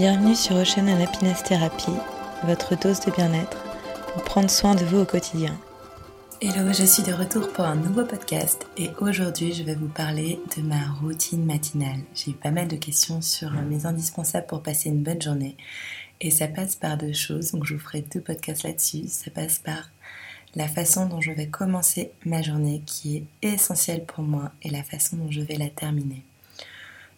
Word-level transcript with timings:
Bienvenue 0.00 0.34
sur 0.34 0.56
Ocean 0.56 0.86
Happiness 0.86 1.42
Therapy, 1.42 1.92
votre 2.44 2.74
dose 2.74 3.00
de 3.00 3.10
bien-être 3.10 3.62
pour 4.14 4.22
prendre 4.22 4.48
soin 4.48 4.74
de 4.74 4.82
vous 4.82 5.00
au 5.00 5.04
quotidien. 5.04 5.54
Hello, 6.40 6.72
je 6.72 6.86
suis 6.86 7.02
de 7.02 7.12
retour 7.12 7.52
pour 7.52 7.66
un 7.66 7.74
nouveau 7.74 8.06
podcast 8.06 8.66
et 8.78 8.88
aujourd'hui 9.02 9.52
je 9.52 9.62
vais 9.62 9.74
vous 9.74 9.90
parler 9.90 10.40
de 10.56 10.62
ma 10.62 10.90
routine 11.02 11.44
matinale. 11.44 12.00
J'ai 12.14 12.30
eu 12.30 12.34
pas 12.34 12.50
mal 12.50 12.66
de 12.66 12.76
questions 12.76 13.20
sur 13.20 13.52
mes 13.52 13.84
indispensables 13.84 14.46
pour 14.46 14.62
passer 14.62 14.88
une 14.88 15.02
bonne 15.02 15.20
journée 15.20 15.58
et 16.22 16.30
ça 16.30 16.48
passe 16.48 16.76
par 16.76 16.96
deux 16.96 17.12
choses, 17.12 17.52
donc 17.52 17.66
je 17.66 17.74
vous 17.74 17.80
ferai 17.80 18.00
deux 18.00 18.22
podcasts 18.22 18.62
là-dessus. 18.62 19.08
Ça 19.08 19.30
passe 19.30 19.58
par 19.58 19.90
la 20.54 20.66
façon 20.66 21.04
dont 21.04 21.20
je 21.20 21.32
vais 21.32 21.48
commencer 21.48 22.10
ma 22.24 22.40
journée 22.40 22.80
qui 22.86 23.18
est 23.18 23.24
essentielle 23.42 24.06
pour 24.06 24.24
moi 24.24 24.50
et 24.62 24.70
la 24.70 24.82
façon 24.82 25.16
dont 25.16 25.30
je 25.30 25.42
vais 25.42 25.56
la 25.56 25.68
terminer. 25.68 26.24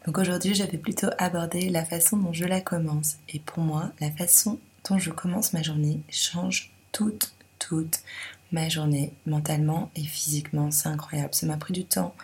Donc 0.07 0.19
aujourd'hui, 0.19 0.55
je 0.55 0.65
vais 0.65 0.79
plutôt 0.79 1.09
aborder 1.19 1.69
la 1.69 1.85
façon 1.85 2.17
dont 2.17 2.33
je 2.33 2.45
la 2.45 2.61
commence. 2.61 3.19
Et 3.29 3.39
pour 3.39 3.63
moi, 3.63 3.93
la 4.01 4.11
façon 4.11 4.59
dont 4.89 4.99
je 4.99 5.11
commence 5.11 5.53
ma 5.53 5.63
journée 5.63 6.01
change 6.11 6.73
toute, 6.91 7.35
toute 7.59 8.03
ma 8.51 8.69
journée, 8.69 9.13
mentalement 9.27 9.91
et 9.95 10.03
physiquement. 10.03 10.71
C'est 10.71 10.89
incroyable. 10.89 11.35
Ça 11.35 11.47
m'a 11.47 11.57
pris 11.57 11.73
du 11.73 11.85
temps 11.85 12.15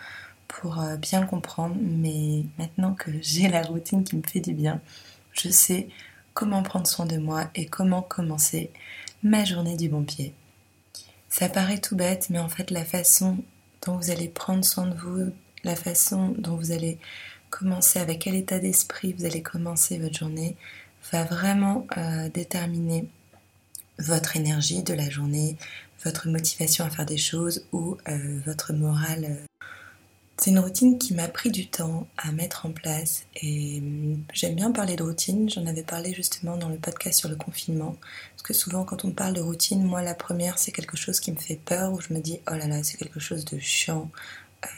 pour 0.47 0.81
euh, 0.81 0.97
bien 0.97 1.25
comprendre, 1.25 1.75
mais 1.79 2.43
maintenant 2.57 2.93
que 2.93 3.11
j'ai 3.21 3.47
la 3.47 3.61
routine 3.61 4.03
qui 4.03 4.17
me 4.17 4.23
fait 4.23 4.41
du 4.41 4.53
bien, 4.53 4.81
je 5.31 5.49
sais 5.49 5.87
comment 6.33 6.63
prendre 6.63 6.87
soin 6.87 7.05
de 7.05 7.17
moi 7.17 7.49
et 7.55 7.65
comment 7.65 8.01
commencer 8.01 8.71
ma 9.23 9.45
journée 9.45 9.77
du 9.77 9.89
bon 9.89 10.03
pied. 10.03 10.33
Ça 11.29 11.49
paraît 11.49 11.79
tout 11.79 11.95
bête, 11.95 12.29
mais 12.29 12.39
en 12.39 12.49
fait 12.49 12.71
la 12.71 12.83
façon 12.83 13.37
dont 13.85 13.95
vous 13.95 14.09
allez 14.09 14.27
prendre 14.27 14.65
soin 14.65 14.87
de 14.87 14.95
vous, 14.95 15.31
la 15.63 15.75
façon 15.75 16.33
dont 16.37 16.55
vous 16.55 16.71
allez 16.71 16.97
commencer, 17.49 17.99
avec 17.99 18.19
quel 18.19 18.35
état 18.35 18.59
d'esprit 18.59 19.13
vous 19.13 19.25
allez 19.25 19.41
commencer 19.41 19.97
votre 19.97 20.17
journée, 20.17 20.55
va 21.11 21.23
vraiment 21.23 21.87
euh, 21.97 22.29
déterminer 22.29 23.07
votre 23.97 24.37
énergie 24.37 24.83
de 24.83 24.93
la 24.93 25.09
journée, 25.09 25.57
votre 26.03 26.29
motivation 26.29 26.85
à 26.85 26.89
faire 26.89 27.05
des 27.05 27.17
choses 27.17 27.65
ou 27.71 27.97
euh, 28.07 28.39
votre 28.45 28.73
morale. 28.73 29.25
Euh. 29.29 29.65
C'est 30.37 30.51
une 30.51 30.59
routine 30.59 30.97
qui 30.97 31.13
m'a 31.13 31.27
pris 31.27 31.51
du 31.51 31.67
temps 31.67 32.07
à 32.17 32.31
mettre 32.31 32.65
en 32.65 32.71
place 32.71 33.25
et 33.35 33.79
hum, 33.79 34.23
j'aime 34.31 34.55
bien 34.55 34.71
parler 34.71 34.95
de 34.95 35.03
routine. 35.03 35.49
J'en 35.49 35.65
avais 35.65 35.83
parlé 35.83 36.13
justement 36.13 36.55
dans 36.55 36.69
le 36.69 36.77
podcast 36.77 37.19
sur 37.19 37.27
le 37.27 37.35
confinement. 37.35 37.97
Parce 38.31 38.43
que 38.43 38.53
souvent 38.53 38.85
quand 38.85 39.03
on 39.03 39.11
parle 39.11 39.33
de 39.33 39.41
routine, 39.41 39.83
moi 39.83 40.01
la 40.01 40.15
première 40.15 40.57
c'est 40.57 40.71
quelque 40.71 40.95
chose 40.95 41.19
qui 41.19 41.33
me 41.33 41.37
fait 41.37 41.59
peur 41.65 41.91
où 41.91 41.99
je 41.99 42.13
me 42.13 42.19
dis 42.21 42.39
oh 42.49 42.53
là 42.53 42.67
là 42.67 42.83
c'est 42.83 42.97
quelque 42.97 43.19
chose 43.19 43.43
de 43.43 43.59
chiant, 43.59 44.09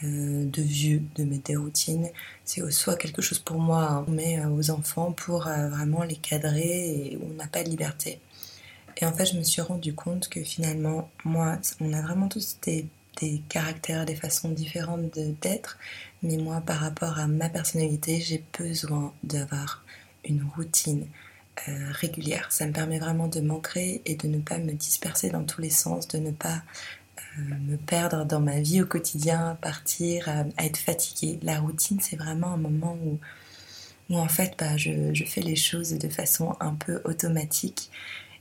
de 0.02 0.62
vieux, 0.62 1.02
de 1.16 1.24
mettre 1.24 1.44
des 1.44 1.56
routines. 1.56 2.08
C'est 2.44 2.68
soit 2.70 2.96
quelque 2.96 3.22
chose 3.22 3.38
pour 3.38 3.58
moi, 3.58 3.82
hein, 3.84 4.04
mais 4.08 4.38
euh, 4.38 4.48
aux 4.48 4.70
enfants 4.70 5.12
pour 5.12 5.46
euh, 5.46 5.68
vraiment 5.68 6.04
les 6.04 6.16
cadrer 6.16 7.12
et 7.12 7.18
on 7.22 7.34
n'a 7.34 7.46
pas 7.46 7.62
de 7.64 7.68
liberté. 7.68 8.20
Et 8.98 9.06
en 9.06 9.12
fait, 9.12 9.26
je 9.26 9.36
me 9.36 9.42
suis 9.42 9.62
rendu 9.62 9.94
compte 9.94 10.28
que 10.28 10.42
finalement, 10.42 11.10
moi, 11.24 11.58
on 11.80 11.92
a 11.92 12.02
vraiment 12.02 12.28
tous 12.28 12.58
des, 12.62 12.86
des 13.20 13.42
caractères, 13.48 14.04
des 14.04 14.14
façons 14.14 14.50
différentes 14.50 15.18
d'être, 15.40 15.78
mais 16.22 16.36
moi, 16.36 16.60
par 16.60 16.78
rapport 16.78 17.18
à 17.18 17.26
ma 17.26 17.48
personnalité, 17.48 18.20
j'ai 18.20 18.44
besoin 18.58 19.12
d'avoir 19.24 19.84
une 20.24 20.46
routine 20.56 21.06
régulière. 21.66 22.50
Ça 22.50 22.66
me 22.66 22.72
permet 22.72 22.98
vraiment 22.98 23.28
de 23.28 23.40
m'ancrer 23.40 24.02
et 24.06 24.16
de 24.16 24.26
ne 24.26 24.38
pas 24.38 24.58
me 24.58 24.72
disperser 24.72 25.30
dans 25.30 25.44
tous 25.44 25.60
les 25.60 25.70
sens, 25.70 26.08
de 26.08 26.18
ne 26.18 26.30
pas 26.30 26.62
me 27.38 27.76
perdre 27.76 28.24
dans 28.24 28.40
ma 28.40 28.60
vie 28.60 28.82
au 28.82 28.86
quotidien, 28.86 29.56
partir, 29.60 30.28
à, 30.28 30.44
être 30.64 30.76
fatiguée. 30.76 31.38
La 31.42 31.60
routine, 31.60 31.98
c'est 32.00 32.16
vraiment 32.16 32.48
un 32.48 32.56
moment 32.56 32.96
où, 33.04 33.18
où 34.10 34.18
en 34.18 34.28
fait, 34.28 34.54
bah, 34.58 34.76
je, 34.76 35.24
fais 35.24 35.40
les 35.40 35.56
choses 35.56 35.92
de 35.92 36.08
façon 36.08 36.56
un 36.60 36.74
peu 36.74 37.00
automatique. 37.04 37.90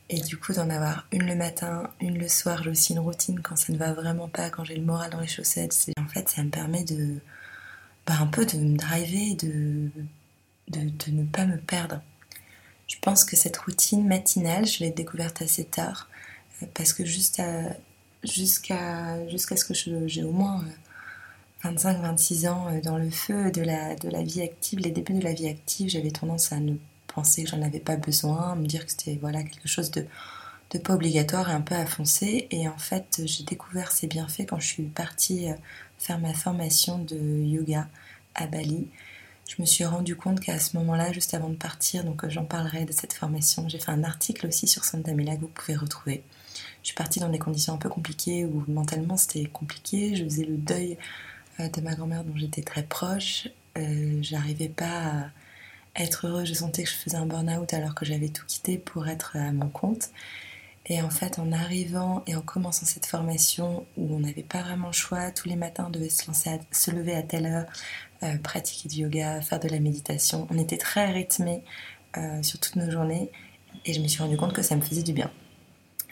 Et 0.09 0.19
du 0.19 0.37
coup, 0.37 0.53
d'en 0.53 0.69
avoir 0.69 1.07
une 1.11 1.25
le 1.25 1.35
matin, 1.35 1.89
une 2.01 2.17
le 2.17 2.27
soir, 2.27 2.63
j'ai 2.63 2.69
aussi 2.69 2.93
une 2.93 2.99
routine 2.99 3.39
quand 3.41 3.55
ça 3.55 3.71
ne 3.71 3.77
va 3.77 3.93
vraiment 3.93 4.27
pas, 4.27 4.49
quand 4.49 4.65
j'ai 4.65 4.75
le 4.75 4.83
moral 4.83 5.09
dans 5.09 5.21
les 5.21 5.27
chaussettes. 5.27 5.91
En 5.97 6.07
fait, 6.07 6.27
ça 6.27 6.43
me 6.43 6.49
permet 6.49 6.83
de, 6.83 7.15
bah, 8.05 8.15
un 8.19 8.27
peu 8.27 8.45
de 8.45 8.57
me 8.57 8.77
driver, 8.77 9.35
de, 9.35 9.89
de, 10.67 10.89
de 10.89 11.11
ne 11.11 11.23
pas 11.23 11.45
me 11.45 11.57
perdre. 11.57 12.01
Je 12.87 12.97
pense 12.99 13.23
que 13.23 13.37
cette 13.37 13.55
routine 13.55 14.05
matinale, 14.05 14.67
je 14.67 14.79
l'ai 14.79 14.91
découverte 14.91 15.41
assez 15.41 15.63
tard 15.63 16.09
parce 16.73 16.93
que 16.93 17.05
juste 17.05 17.39
à, 17.39 17.75
jusqu'à 18.23 19.27
jusqu'à 19.29 19.57
ce 19.57 19.65
que 19.65 19.73
j'ai 20.07 20.23
au 20.23 20.31
moins 20.31 20.63
25-26 21.63 22.45
euh, 22.45 22.49
ans 22.49 22.67
euh, 22.69 22.81
dans 22.81 22.97
le 22.97 23.09
feu 23.09 23.51
de 23.51 23.61
la, 23.61 23.95
de 23.95 24.09
la 24.09 24.23
vie 24.23 24.41
active, 24.41 24.79
les 24.79 24.91
débuts 24.91 25.13
de 25.13 25.23
la 25.23 25.33
vie 25.33 25.47
active, 25.47 25.89
j'avais 25.89 26.11
tendance 26.11 26.51
à 26.51 26.59
ne 26.59 26.75
penser 27.07 27.43
que 27.43 27.49
j'en 27.49 27.61
avais 27.61 27.79
pas 27.79 27.97
besoin, 27.97 28.55
me 28.55 28.65
dire 28.65 28.85
que 28.85 28.91
c'était 28.91 29.17
voilà 29.21 29.43
quelque 29.43 29.67
chose 29.67 29.91
de, 29.91 30.05
de 30.71 30.77
pas 30.79 30.93
obligatoire 30.93 31.49
et 31.49 31.53
un 31.53 31.61
peu 31.61 31.75
à 31.75 31.85
foncer. 31.85 32.47
Et 32.51 32.67
en 32.67 32.77
fait, 32.77 33.21
j'ai 33.25 33.43
découvert 33.43 33.91
ces 33.91 34.07
bienfaits 34.07 34.45
quand 34.47 34.59
je 34.59 34.67
suis 34.67 34.83
partie 34.83 35.49
euh, 35.49 35.55
faire 35.97 36.19
ma 36.19 36.33
formation 36.33 36.99
de 36.99 37.17
yoga 37.17 37.87
à 38.35 38.47
Bali. 38.47 38.87
Je 39.51 39.61
me 39.61 39.65
suis 39.65 39.83
rendu 39.83 40.15
compte 40.15 40.39
qu'à 40.39 40.59
ce 40.59 40.77
moment-là, 40.77 41.11
juste 41.11 41.33
avant 41.33 41.49
de 41.49 41.55
partir, 41.55 42.05
donc 42.05 42.25
j'en 42.29 42.45
parlerai 42.45 42.85
de 42.85 42.93
cette 42.93 43.11
formation, 43.11 43.67
j'ai 43.67 43.79
fait 43.79 43.91
un 43.91 44.05
article 44.05 44.47
aussi 44.47 44.65
sur 44.65 44.85
Santa 44.85 45.11
Mila 45.11 45.35
que 45.35 45.41
vous 45.41 45.49
pouvez 45.49 45.75
retrouver. 45.75 46.23
Je 46.81 46.87
suis 46.87 46.95
partie 46.95 47.19
dans 47.19 47.27
des 47.27 47.37
conditions 47.37 47.73
un 47.73 47.77
peu 47.77 47.89
compliquées 47.89 48.45
où 48.45 48.63
mentalement 48.69 49.17
c'était 49.17 49.43
compliqué. 49.47 50.15
Je 50.15 50.23
faisais 50.23 50.45
le 50.45 50.55
deuil 50.55 50.97
euh, 51.59 51.67
de 51.67 51.81
ma 51.81 51.95
grand-mère 51.95 52.23
dont 52.23 52.37
j'étais 52.37 52.61
très 52.61 52.83
proche. 52.83 53.49
Euh, 53.77 54.19
j'arrivais 54.21 54.69
pas 54.69 55.31
à 55.95 56.01
être 56.01 56.27
heureuse. 56.27 56.47
Je 56.47 56.53
sentais 56.53 56.83
que 56.83 56.89
je 56.89 56.95
faisais 56.95 57.17
un 57.17 57.25
burn-out 57.25 57.73
alors 57.73 57.93
que 57.93 58.05
j'avais 58.05 58.29
tout 58.29 58.45
quitté 58.47 58.77
pour 58.77 59.09
être 59.09 59.35
à 59.35 59.51
mon 59.51 59.67
compte. 59.67 60.11
Et 60.85 61.01
en 61.01 61.09
fait, 61.09 61.39
en 61.39 61.51
arrivant 61.51 62.23
et 62.25 62.37
en 62.37 62.41
commençant 62.41 62.85
cette 62.85 63.05
formation 63.05 63.85
où 63.97 64.15
on 64.15 64.19
n'avait 64.19 64.43
pas 64.43 64.61
vraiment 64.61 64.87
le 64.87 64.93
choix, 64.93 65.29
tous 65.31 65.49
les 65.49 65.57
matins 65.57 65.85
on 65.87 65.91
devait 65.91 66.09
se 66.09 66.91
lever 66.91 67.15
à 67.15 67.21
telle 67.21 67.45
heure, 67.45 67.65
euh, 68.23 68.37
pratiquer 68.37 68.89
du 68.89 69.01
yoga, 69.01 69.41
faire 69.41 69.59
de 69.59 69.67
la 69.67 69.79
méditation. 69.79 70.47
On 70.49 70.57
était 70.57 70.77
très 70.77 71.11
rythmés 71.11 71.63
sur 72.41 72.59
toutes 72.59 72.75
nos 72.75 72.91
journées 72.91 73.31
et 73.85 73.93
je 73.93 74.01
me 74.01 74.07
suis 74.09 74.21
rendu 74.21 74.35
compte 74.35 74.51
que 74.51 74.61
ça 74.61 74.75
me 74.75 74.81
faisait 74.81 75.01
du 75.01 75.13
bien. 75.13 75.31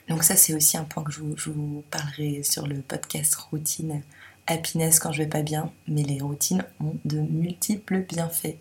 Donc 0.10 0.24
ça, 0.24 0.36
c'est 0.36 0.54
aussi 0.56 0.76
un 0.76 0.84
point 0.84 1.04
que 1.04 1.12
je 1.12 1.22
vous, 1.52 1.84
parlerai 1.92 2.42
sur 2.44 2.66
le 2.66 2.82
podcast 2.82 3.36
routine 3.36 4.02
happiness 4.48 5.00
quand 5.00 5.12
je 5.12 5.22
vais 5.22 5.30
pas 5.30 5.44
bien, 5.44 5.72
mais 5.88 6.02
les 6.02 6.20
routines 6.20 6.64
ont 6.80 6.96
de 7.06 7.20
multiples 7.20 8.00
bienfaits. 8.10 8.58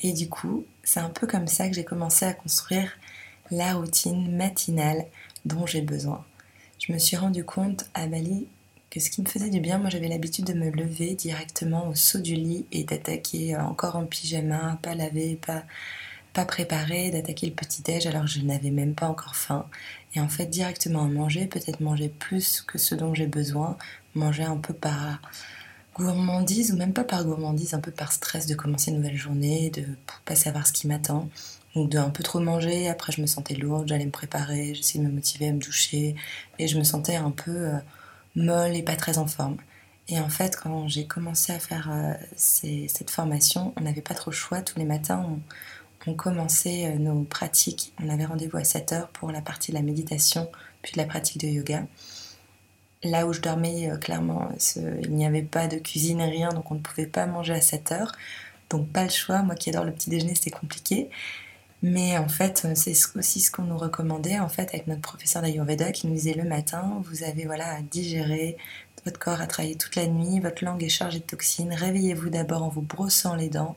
Et 0.00 0.12
du 0.12 0.28
coup, 0.28 0.64
c'est 0.82 0.98
un 0.98 1.08
peu 1.08 1.28
comme 1.28 1.46
ça 1.46 1.68
que 1.68 1.74
j'ai 1.74 1.84
commencé 1.84 2.24
à 2.24 2.32
construire 2.32 2.90
la 3.52 3.74
routine 3.74 4.36
matinale 4.36 5.06
dont 5.44 5.64
j'ai 5.66 5.82
besoin. 5.82 6.24
Je 6.80 6.92
me 6.92 6.98
suis 6.98 7.16
rendu 7.16 7.44
compte 7.44 7.88
à 7.94 8.08
Bali 8.08 8.48
que 8.90 9.00
ce 9.00 9.10
qui 9.10 9.22
me 9.22 9.26
faisait 9.28 9.50
du 9.50 9.60
bien, 9.60 9.78
moi 9.78 9.88
j'avais 9.88 10.08
l'habitude 10.08 10.46
de 10.46 10.52
me 10.52 10.70
lever 10.70 11.14
directement 11.14 11.88
au 11.88 11.94
saut 11.94 12.18
du 12.18 12.34
lit 12.34 12.66
et 12.72 12.84
d'attaquer 12.84 13.56
encore 13.56 13.96
en 13.96 14.04
pyjama, 14.04 14.78
pas 14.82 14.94
laver, 14.94 15.36
pas 15.36 15.64
pas 16.32 16.44
préparé, 16.44 17.10
d'attaquer 17.10 17.46
le 17.46 17.52
petit-déj 17.52 18.06
alors 18.06 18.26
je 18.26 18.40
n'avais 18.40 18.70
même 18.70 18.94
pas 18.94 19.08
encore 19.08 19.36
faim. 19.36 19.66
Et 20.14 20.20
en 20.20 20.28
fait, 20.28 20.46
directement 20.46 21.04
à 21.04 21.08
manger, 21.08 21.46
peut-être 21.46 21.80
manger 21.80 22.08
plus 22.08 22.62
que 22.62 22.78
ce 22.78 22.94
dont 22.94 23.14
j'ai 23.14 23.26
besoin, 23.26 23.76
manger 24.14 24.44
un 24.44 24.56
peu 24.56 24.74
par 24.74 25.20
gourmandise, 25.94 26.72
ou 26.72 26.76
même 26.76 26.92
pas 26.92 27.04
par 27.04 27.24
gourmandise, 27.24 27.74
un 27.74 27.80
peu 27.80 27.90
par 27.90 28.12
stress 28.12 28.46
de 28.46 28.54
commencer 28.54 28.90
une 28.90 28.98
nouvelle 28.98 29.16
journée, 29.16 29.70
de 29.70 29.84
pas 30.24 30.36
savoir 30.36 30.66
ce 30.66 30.72
qui 30.72 30.86
m'attend. 30.86 31.28
Donc 31.74 31.90
de 31.90 31.98
un 31.98 32.10
peu 32.10 32.22
trop 32.22 32.40
manger, 32.40 32.88
après 32.88 33.12
je 33.12 33.20
me 33.20 33.26
sentais 33.26 33.54
lourde, 33.54 33.88
j'allais 33.88 34.06
me 34.06 34.10
préparer, 34.10 34.74
j'essayais 34.74 35.04
de 35.04 35.08
me 35.08 35.14
motiver 35.14 35.48
à 35.48 35.52
me 35.52 35.60
doucher, 35.60 36.16
et 36.58 36.66
je 36.68 36.78
me 36.78 36.84
sentais 36.84 37.16
un 37.16 37.30
peu 37.30 37.50
euh, 37.50 37.78
molle 38.36 38.74
et 38.76 38.82
pas 38.82 38.96
très 38.96 39.18
en 39.18 39.26
forme. 39.26 39.56
Et 40.08 40.18
en 40.18 40.28
fait, 40.28 40.56
quand 40.56 40.88
j'ai 40.88 41.06
commencé 41.06 41.52
à 41.52 41.58
faire 41.58 41.88
euh, 41.90 42.14
cette 42.36 43.10
formation, 43.10 43.72
on 43.76 43.82
n'avait 43.82 44.00
pas 44.00 44.14
trop 44.14 44.30
le 44.30 44.36
choix. 44.36 44.60
Tous 44.60 44.78
les 44.78 44.84
matins, 44.84 45.24
on, 45.28 46.10
on 46.10 46.14
commençait 46.14 46.86
euh, 46.86 46.98
nos 46.98 47.22
pratiques. 47.22 47.92
On 48.02 48.08
avait 48.08 48.24
rendez-vous 48.24 48.56
à 48.56 48.64
7 48.64 48.92
heures 48.92 49.08
pour 49.08 49.30
la 49.30 49.40
partie 49.40 49.70
de 49.70 49.76
la 49.76 49.82
méditation, 49.82 50.50
puis 50.82 50.92
de 50.92 50.98
la 50.98 51.04
pratique 51.04 51.38
de 51.38 51.46
yoga. 51.46 51.86
Là 53.02 53.26
où 53.26 53.32
je 53.32 53.40
dormais, 53.40 53.90
euh, 53.90 53.96
clairement, 53.98 54.48
il 54.76 55.14
n'y 55.14 55.26
avait 55.26 55.42
pas 55.42 55.68
de 55.68 55.78
cuisine, 55.78 56.20
rien, 56.22 56.52
donc 56.52 56.70
on 56.70 56.74
ne 56.74 56.80
pouvait 56.80 57.06
pas 57.06 57.26
manger 57.26 57.54
à 57.54 57.60
7 57.60 57.92
heures. 57.92 58.12
Donc 58.68 58.88
pas 58.88 59.04
le 59.04 59.10
choix. 59.10 59.42
Moi 59.42 59.54
qui 59.54 59.70
adore 59.70 59.84
le 59.84 59.92
petit 59.92 60.10
déjeuner, 60.10 60.34
c'était 60.34 60.50
compliqué. 60.50 61.10
Mais 61.82 62.18
en 62.18 62.28
fait, 62.28 62.62
euh, 62.66 62.72
c'est 62.74 62.94
aussi 63.16 63.40
ce 63.40 63.50
qu'on 63.50 63.62
nous 63.62 63.78
recommandait, 63.78 64.38
en 64.38 64.48
fait, 64.48 64.68
avec 64.74 64.86
notre 64.86 65.00
professeur 65.00 65.42
d'Ayurveda 65.42 65.92
qui 65.92 66.06
nous 66.06 66.14
disait 66.14 66.34
le 66.34 66.44
matin, 66.44 67.00
vous 67.04 67.22
avez 67.24 67.46
voilà 67.46 67.74
à 67.74 67.80
digérer, 67.80 68.58
votre 69.04 69.18
corps 69.18 69.40
a 69.40 69.46
travaillé 69.46 69.76
toute 69.76 69.96
la 69.96 70.06
nuit, 70.06 70.40
votre 70.40 70.64
langue 70.64 70.82
est 70.84 70.90
chargée 70.90 71.20
de 71.20 71.24
toxines, 71.24 71.72
réveillez-vous 71.72 72.28
d'abord 72.28 72.62
en 72.62 72.68
vous 72.68 72.82
brossant 72.82 73.34
les 73.34 73.48
dents, 73.48 73.76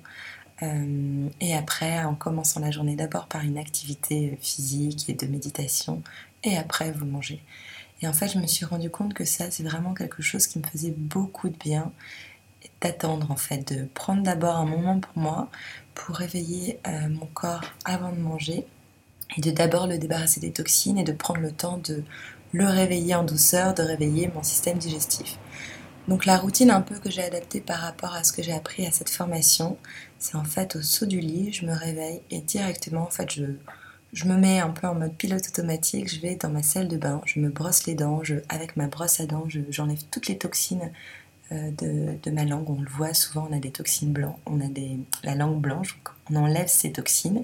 euh, 0.64 1.30
et 1.40 1.56
après, 1.56 2.04
en 2.04 2.16
commençant 2.16 2.60
la 2.60 2.72
journée 2.72 2.96
d'abord 2.98 3.28
par 3.28 3.42
une 3.42 3.58
activité 3.58 4.38
physique 4.42 5.10
et 5.10 5.14
de 5.14 5.26
méditation, 5.28 6.02
et 6.44 6.58
après 6.58 6.92
vous 6.92 7.06
mangez. 7.06 7.42
Et 8.02 8.08
en 8.08 8.14
fait, 8.14 8.28
je 8.28 8.38
me 8.38 8.48
suis 8.48 8.66
rendu 8.66 8.90
compte 8.90 9.14
que 9.14 9.24
ça, 9.24 9.50
c'est 9.50 9.64
vraiment 9.64 9.94
quelque 9.94 10.22
chose 10.22 10.48
qui 10.48 10.60
me 10.60 10.68
faisait 10.68 10.94
beaucoup 10.96 11.48
de 11.48 11.56
bien. 11.58 11.92
D'attendre 12.82 13.32
en 13.32 13.36
fait, 13.36 13.74
de 13.74 13.86
prendre 13.94 14.24
d'abord 14.24 14.58
un 14.58 14.66
moment 14.66 15.00
pour 15.00 15.18
moi, 15.18 15.50
pour 15.96 16.16
réveiller 16.16 16.80
euh, 16.88 17.10
mon 17.10 17.28
corps 17.28 17.64
avant 17.86 18.12
de 18.12 18.20
manger, 18.20 18.66
et 19.38 19.42
de 19.42 19.52
d'abord 19.52 19.88
le 19.88 19.98
débarrasser 19.98 20.40
des 20.40 20.52
toxines 20.52 20.98
et 20.98 21.04
de 21.04 21.12
prendre 21.12 21.40
le 21.40 21.52
temps 21.52 21.78
de 21.78 22.04
le 22.52 22.68
réveiller 22.68 23.16
en 23.16 23.24
douceur, 23.24 23.74
de 23.74 23.82
réveiller 23.82 24.30
mon 24.36 24.44
système 24.44 24.78
digestif. 24.78 25.38
Donc 26.08 26.26
la 26.26 26.38
routine 26.38 26.70
un 26.70 26.82
peu 26.82 27.00
que 27.00 27.10
j'ai 27.10 27.24
adaptée 27.24 27.62
par 27.62 27.80
rapport 27.80 28.14
à 28.14 28.24
ce 28.24 28.34
que 28.34 28.44
j'ai 28.44 28.52
appris 28.52 28.86
à 28.86 28.92
cette 28.92 29.10
formation, 29.10 29.78
c'est 30.20 30.36
en 30.36 30.44
fait 30.44 30.76
au 30.76 30.82
saut 30.82 31.06
du 31.06 31.20
lit, 31.20 31.54
je 31.54 31.66
me 31.66 31.74
réveille 31.74 32.22
et 32.30 32.42
directement 32.42 33.04
en 33.04 33.10
fait 33.10 33.32
je, 33.32 34.26
me 34.26 34.36
mets 34.36 34.60
un 34.60 34.70
peu 34.70 34.86
en 34.86 34.96
mode 34.96 35.16
pilote 35.16 35.48
automatique, 35.48 36.14
je 36.14 36.20
vais 36.20 36.36
dans 36.36 36.50
ma 36.50 36.62
salle 36.62 36.90
de 36.90 36.98
bain, 36.98 37.22
je 37.26 37.40
me 37.40 37.50
brosse 37.50 37.86
les 37.86 37.96
dents, 37.96 38.22
avec 38.50 38.76
ma 38.76 38.88
brosse 38.88 39.22
à 39.22 39.26
dents, 39.26 39.46
j'enlève 39.70 40.04
toutes 40.12 40.28
les 40.28 40.38
toxines 40.38 40.92
de, 41.52 42.18
de, 42.22 42.32
ma 42.32 42.46
langue. 42.46 42.70
On 42.70 42.82
le 42.82 42.90
voit 42.90 43.14
souvent, 43.14 43.48
on 43.50 43.56
a 43.56 43.60
des 43.60 43.72
toxines 43.72 44.12
blanches, 44.12 44.40
on 44.46 44.60
a 44.60 44.66
la 45.24 45.36
langue 45.36 45.60
blanche, 45.60 46.00
on 46.32 46.36
enlève 46.36 46.68
ces 46.68 46.92
toxines. 46.92 47.44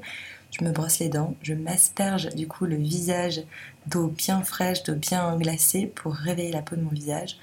Je 0.51 0.63
me 0.63 0.71
brosse 0.71 0.99
les 0.99 1.09
dents, 1.09 1.35
je 1.43 1.53
m'asperge 1.53 2.29
du 2.33 2.47
coup 2.47 2.65
le 2.65 2.75
visage 2.75 3.43
d'eau 3.85 4.07
bien 4.07 4.43
fraîche, 4.43 4.83
d'eau 4.83 4.95
bien 4.95 5.37
glacée 5.37 5.85
pour 5.85 6.13
réveiller 6.13 6.51
la 6.51 6.61
peau 6.61 6.75
de 6.75 6.81
mon 6.81 6.89
visage. 6.89 7.37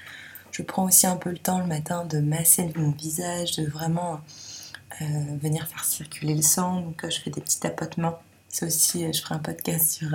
Je 0.51 0.61
prends 0.61 0.85
aussi 0.85 1.07
un 1.07 1.15
peu 1.15 1.29
le 1.29 1.37
temps 1.37 1.59
le 1.59 1.67
matin 1.67 2.05
de 2.05 2.19
masser 2.19 2.71
mon 2.75 2.91
visage, 2.91 3.55
de 3.57 3.65
vraiment 3.65 4.19
euh, 5.01 5.05
venir 5.41 5.67
faire 5.67 5.85
circuler 5.85 6.35
le 6.35 6.41
sang. 6.41 6.81
Donc 6.81 7.03
euh, 7.03 7.09
je 7.09 7.21
fais 7.21 7.29
des 7.29 7.41
petits 7.41 7.59
tapotements. 7.59 8.19
Ça 8.49 8.65
aussi, 8.65 9.05
euh, 9.05 9.11
je 9.11 9.21
ferai 9.21 9.35
un 9.35 9.39
podcast 9.39 9.91
sur 9.91 10.09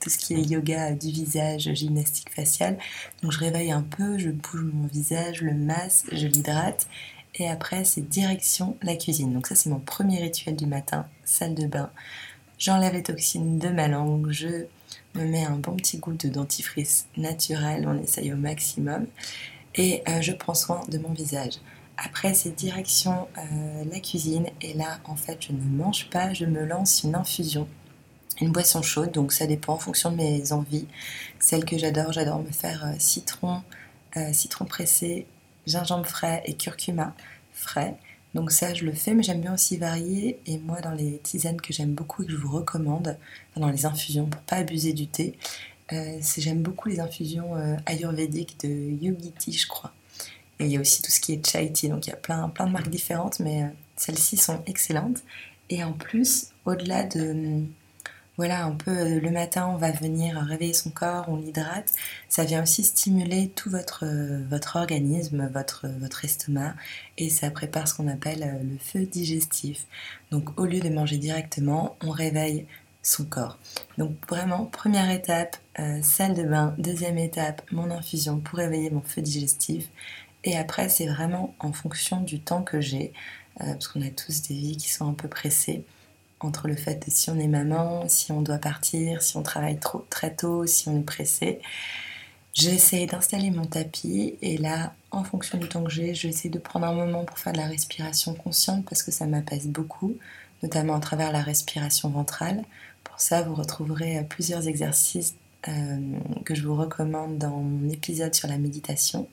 tout 0.00 0.10
ce 0.10 0.18
qui 0.18 0.34
est 0.34 0.42
yoga 0.42 0.92
du 0.92 1.10
visage, 1.10 1.72
gymnastique 1.72 2.30
faciale. 2.30 2.78
Donc 3.22 3.32
je 3.32 3.38
réveille 3.38 3.72
un 3.72 3.82
peu, 3.82 4.18
je 4.18 4.30
bouge 4.30 4.70
mon 4.72 4.86
visage, 4.86 5.42
le 5.42 5.54
masse, 5.54 6.04
je 6.12 6.26
l'hydrate. 6.26 6.86
Et 7.34 7.48
après, 7.48 7.84
c'est 7.84 8.08
direction 8.08 8.76
la 8.82 8.96
cuisine. 8.96 9.32
Donc 9.32 9.46
ça, 9.46 9.54
c'est 9.54 9.70
mon 9.70 9.80
premier 9.80 10.20
rituel 10.20 10.56
du 10.56 10.66
matin, 10.66 11.06
salle 11.24 11.54
de 11.54 11.66
bain. 11.66 11.90
J'enlève 12.58 12.94
les 12.94 13.02
toxines 13.02 13.58
de 13.58 13.68
ma 13.68 13.88
langue, 13.88 14.30
je 14.30 14.66
me 15.14 15.24
mets 15.24 15.44
un 15.44 15.56
bon 15.56 15.76
petit 15.76 15.98
goût 15.98 16.14
de 16.14 16.28
dentifrice 16.28 17.06
naturel, 17.16 17.86
on 17.86 18.02
essaye 18.02 18.32
au 18.32 18.36
maximum 18.36 19.06
et 19.74 20.02
euh, 20.08 20.22
je 20.22 20.32
prends 20.32 20.54
soin 20.54 20.80
de 20.88 20.98
mon 20.98 21.12
visage. 21.12 21.54
Après, 21.96 22.34
c'est 22.34 22.50
direction 22.50 23.28
euh, 23.38 23.84
la 23.90 24.00
cuisine 24.00 24.46
et 24.60 24.74
là, 24.74 24.98
en 25.04 25.16
fait, 25.16 25.38
je 25.40 25.52
ne 25.52 25.62
mange 25.62 26.10
pas, 26.10 26.32
je 26.34 26.44
me 26.44 26.64
lance 26.64 27.02
une 27.04 27.14
infusion, 27.14 27.66
une 28.40 28.52
boisson 28.52 28.82
chaude, 28.82 29.12
donc 29.12 29.32
ça 29.32 29.46
dépend 29.46 29.74
en 29.74 29.78
fonction 29.78 30.10
de 30.10 30.16
mes 30.16 30.52
envies. 30.52 30.86
Celle 31.40 31.64
que 31.64 31.78
j'adore, 31.78 32.12
j'adore 32.12 32.42
me 32.42 32.50
faire 32.50 32.84
euh, 32.84 32.94
citron, 32.98 33.62
citron 34.32 34.64
pressé, 34.64 35.26
gingembre 35.66 36.06
frais 36.06 36.42
et 36.46 36.54
curcuma 36.54 37.14
frais. 37.52 37.96
Donc 38.34 38.50
ça, 38.50 38.74
je 38.74 38.84
le 38.84 38.92
fais, 38.92 39.14
mais 39.14 39.22
j'aime 39.22 39.40
bien 39.40 39.54
aussi 39.54 39.78
varier. 39.78 40.38
Et 40.46 40.58
moi, 40.58 40.80
dans 40.82 40.92
les 40.92 41.18
tisanes 41.22 41.60
que 41.60 41.72
j'aime 41.72 41.94
beaucoup 41.94 42.22
et 42.22 42.26
que 42.26 42.32
je 42.32 42.36
vous 42.36 42.50
recommande, 42.50 43.16
dans 43.56 43.70
les 43.70 43.86
infusions, 43.86 44.26
pour 44.26 44.42
pas 44.42 44.56
abuser 44.56 44.92
du 44.92 45.06
thé, 45.06 45.38
euh, 45.92 46.20
j'aime 46.36 46.62
beaucoup 46.62 46.88
les 46.88 47.00
infusions 47.00 47.56
euh, 47.56 47.76
ayurvédiques 47.86 48.60
de 48.60 48.68
Yogiti, 48.68 49.52
je 49.52 49.66
crois. 49.66 49.92
Et 50.58 50.66
il 50.66 50.72
y 50.72 50.76
a 50.76 50.80
aussi 50.80 51.02
tout 51.02 51.10
ce 51.10 51.20
qui 51.20 51.32
est 51.34 51.46
chai 51.46 51.70
tea, 51.72 51.88
donc 51.88 52.06
il 52.06 52.10
y 52.10 52.12
a 52.12 52.16
plein, 52.16 52.48
plein 52.48 52.66
de 52.66 52.72
marques 52.72 52.88
différentes, 52.88 53.40
mais 53.40 53.64
euh, 53.64 53.68
celles-ci 53.96 54.36
sont 54.36 54.62
excellentes. 54.66 55.22
Et 55.68 55.82
en 55.84 55.92
plus, 55.92 56.48
au-delà 56.64 57.02
de, 57.02 57.64
voilà, 58.36 58.64
un 58.64 58.72
peu 58.72 59.18
le 59.18 59.30
matin, 59.30 59.66
on 59.66 59.76
va 59.76 59.90
venir 59.90 60.36
réveiller 60.36 60.74
son 60.74 60.90
corps, 60.90 61.26
on 61.28 61.36
l'hydrate, 61.36 61.92
ça 62.28 62.44
vient 62.44 62.62
aussi 62.62 62.84
stimuler 62.84 63.48
tout 63.48 63.70
votre, 63.70 64.04
votre 64.48 64.76
organisme, 64.76 65.50
votre, 65.52 65.88
votre 65.98 66.24
estomac, 66.24 66.74
et 67.18 67.30
ça 67.30 67.50
prépare 67.50 67.88
ce 67.88 67.94
qu'on 67.94 68.08
appelle 68.08 68.60
le 68.62 68.78
feu 68.78 69.06
digestif. 69.06 69.86
Donc 70.30 70.58
au 70.58 70.66
lieu 70.66 70.80
de 70.80 70.88
manger 70.88 71.18
directement, 71.18 71.96
on 72.02 72.10
réveille 72.10 72.66
son 73.06 73.24
corps. 73.24 73.58
Donc 73.98 74.12
vraiment, 74.28 74.66
première 74.66 75.10
étape, 75.10 75.56
euh, 75.78 76.00
salle 76.02 76.34
de 76.34 76.42
bain. 76.42 76.74
Deuxième 76.76 77.18
étape, 77.18 77.62
mon 77.70 77.90
infusion 77.90 78.40
pour 78.40 78.58
réveiller 78.58 78.90
mon 78.90 79.02
feu 79.02 79.22
digestif. 79.22 79.88
Et 80.46 80.56
après, 80.56 80.88
c'est 80.88 81.06
vraiment 81.06 81.54
en 81.58 81.72
fonction 81.72 82.20
du 82.20 82.40
temps 82.40 82.62
que 82.62 82.80
j'ai, 82.80 83.12
euh, 83.60 83.72
parce 83.72 83.88
qu'on 83.88 84.00
a 84.00 84.10
tous 84.10 84.42
des 84.42 84.54
vies 84.54 84.76
qui 84.76 84.88
sont 84.88 85.08
un 85.08 85.12
peu 85.12 85.28
pressées, 85.28 85.84
entre 86.40 86.68
le 86.68 86.76
fait 86.76 87.04
de 87.04 87.10
si 87.10 87.30
on 87.30 87.38
est 87.38 87.48
maman, 87.48 88.08
si 88.08 88.30
on 88.30 88.42
doit 88.42 88.58
partir, 88.58 89.22
si 89.22 89.36
on 89.36 89.42
travaille 89.42 89.78
très 90.08 90.34
tôt, 90.34 90.64
si 90.66 90.88
on 90.88 91.00
est 91.00 91.04
pressé. 91.04 91.60
J'essaie 92.52 93.06
d'installer 93.06 93.50
mon 93.50 93.66
tapis 93.66 94.36
et 94.40 94.56
là, 94.56 94.94
en 95.10 95.24
fonction 95.24 95.58
du 95.58 95.68
temps 95.68 95.82
que 95.82 95.90
j'ai, 95.90 96.14
je 96.14 96.22
vais 96.22 96.28
essayer 96.32 96.48
de 96.48 96.58
prendre 96.58 96.86
un 96.86 96.94
moment 96.94 97.24
pour 97.24 97.38
faire 97.38 97.52
de 97.52 97.58
la 97.58 97.66
respiration 97.66 98.34
consciente 98.34 98.84
parce 98.88 99.02
que 99.02 99.10
ça 99.10 99.26
m'apaise 99.26 99.66
beaucoup, 99.66 100.16
notamment 100.62 100.94
à 100.94 101.00
travers 101.00 101.32
la 101.32 101.42
respiration 101.42 102.08
ventrale. 102.08 102.64
Pour 103.02 103.20
ça, 103.20 103.42
vous 103.42 103.54
retrouverez 103.54 104.18
euh, 104.18 104.22
plusieurs 104.22 104.68
exercices 104.68 105.34
euh, 105.68 105.98
que 106.44 106.54
je 106.54 106.66
vous 106.66 106.76
recommande 106.76 107.36
dans 107.36 107.50
mon 107.50 107.90
épisode 107.90 108.34
sur 108.34 108.48
la 108.48 108.58
méditation. 108.58 109.28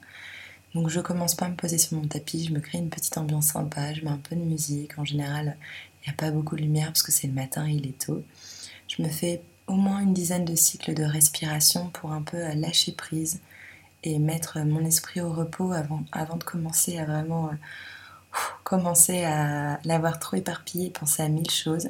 Donc 0.76 0.90
je 0.90 1.00
commence 1.00 1.36
par 1.36 1.50
me 1.50 1.56
poser 1.56 1.78
sur 1.78 1.98
mon 1.98 2.08
tapis, 2.08 2.46
je 2.46 2.54
me 2.54 2.60
crée 2.60 2.80
une 2.80 2.90
petite 2.90 3.18
ambiance 3.18 3.48
sympa, 3.48 3.94
je 3.94 4.04
mets 4.04 4.10
un 4.10 4.18
peu 4.18 4.36
de 4.36 4.42
musique. 4.42 4.98
En 4.98 5.06
général, 5.06 5.58
il 6.02 6.10
n'y 6.10 6.14
a 6.14 6.18
pas 6.18 6.32
beaucoup 6.32 6.56
de 6.56 6.62
lumière 6.62 6.88
parce 6.88 7.04
que 7.04 7.12
c'est 7.12 7.28
le 7.28 7.34
matin 7.34 7.68
et 7.68 7.74
il 7.74 7.88
est 7.88 8.06
tôt. 8.06 8.24
Je 8.88 9.04
me 9.04 9.10
fais 9.10 9.42
au 9.68 9.74
moins 9.74 10.00
une 10.00 10.14
dizaine 10.14 10.46
de 10.46 10.56
cycles 10.56 10.94
de 10.94 11.04
respiration 11.04 11.90
pour 11.90 12.12
un 12.12 12.22
peu 12.22 12.38
euh, 12.38 12.54
lâcher 12.56 12.92
prise 12.92 13.40
et 14.04 14.20
mettre 14.20 14.60
mon 14.60 14.84
esprit 14.84 15.22
au 15.22 15.32
repos 15.32 15.72
avant, 15.72 16.36
de 16.36 16.44
commencer 16.44 16.98
à 16.98 17.06
vraiment 17.06 17.52
commencer 18.64 19.24
à 19.24 19.80
l'avoir 19.86 20.20
trop 20.20 20.36
éparpillé, 20.36 20.90
penser 20.90 21.22
à 21.24 21.30
mille 21.30 21.50
choses 21.50 21.88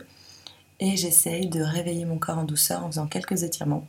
et 0.79 0.97
j'essaye 0.97 1.47
de 1.47 1.61
réveiller 1.61 2.05
mon 2.05 2.17
corps 2.17 2.37
en 2.37 2.43
douceur 2.43 2.83
en 2.83 2.87
faisant 2.87 3.07
quelques 3.07 3.43
étirements. 3.43 3.87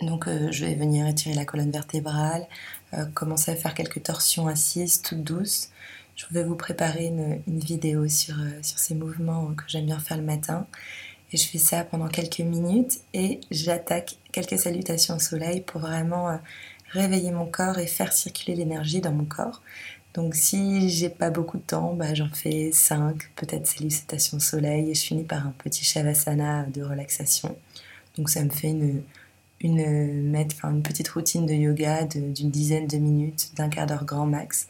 Donc 0.00 0.28
euh, 0.28 0.48
je 0.50 0.64
vais 0.64 0.74
venir 0.74 1.06
étirer 1.06 1.34
la 1.34 1.44
colonne 1.44 1.70
vertébrale, 1.70 2.42
euh, 2.42 2.85
commencer 3.04 3.50
à 3.50 3.56
faire 3.56 3.74
quelques 3.74 4.02
torsions 4.02 4.46
assises 4.46 5.02
toutes 5.02 5.22
douces. 5.22 5.70
Je 6.16 6.24
vais 6.30 6.44
vous 6.44 6.56
préparer 6.56 7.06
une, 7.06 7.42
vidéo 7.46 8.08
sur, 8.08 8.40
euh, 8.40 8.62
sur 8.62 8.78
ces 8.78 8.94
mouvements 8.94 9.52
que 9.54 9.64
j'aime 9.66 9.86
bien 9.86 9.98
faire 9.98 10.16
le 10.16 10.22
matin. 10.22 10.66
Et 11.32 11.36
je 11.36 11.46
fais 11.46 11.58
ça 11.58 11.84
pendant 11.84 12.08
quelques 12.08 12.40
minutes 12.40 13.00
et 13.12 13.40
j'attaque 13.50 14.16
quelques 14.32 14.58
salutations 14.58 15.16
au 15.16 15.18
soleil 15.18 15.60
pour 15.60 15.80
vraiment 15.80 16.38
réveiller 16.92 17.32
mon 17.32 17.46
corps 17.46 17.78
et 17.78 17.86
faire 17.86 18.12
circuler 18.12 18.54
l'énergie 18.54 19.00
dans 19.00 19.12
mon 19.12 19.24
corps. 19.24 19.62
Donc 20.14 20.34
si 20.34 20.88
j'ai 20.88 21.10
pas 21.10 21.28
beaucoup 21.28 21.58
de 21.58 21.62
temps, 21.62 21.92
bah, 21.92 22.14
j'en 22.14 22.30
fais 22.30 22.70
5, 22.72 23.32
peut-être 23.36 23.66
salutations 23.66 24.38
au 24.38 24.40
soleil, 24.40 24.90
et 24.90 24.94
je 24.94 25.02
finis 25.02 25.24
par 25.24 25.46
un 25.46 25.52
petit 25.58 25.84
shavasana 25.84 26.64
de 26.64 26.82
relaxation. 26.82 27.54
Donc 28.16 28.30
ça 28.30 28.42
me 28.42 28.48
fait 28.48 28.70
une, 28.70 29.02
une, 29.60 30.82
petite 30.82 31.08
routine 31.08 31.46
de 31.46 31.54
yoga 31.54 32.04
d'une 32.04 32.50
dizaine 32.50 32.86
de 32.86 32.96
minutes, 32.98 33.52
d'un 33.56 33.68
quart 33.68 33.86
d'heure 33.86 34.04
grand 34.04 34.26
max. 34.26 34.68